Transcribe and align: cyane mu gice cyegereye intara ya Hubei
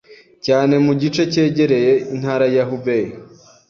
cyane 0.45 0.75
mu 0.85 0.93
gice 1.01 1.21
cyegereye 1.33 1.91
intara 2.13 2.45
ya 2.55 2.63
Hubei 2.69 3.09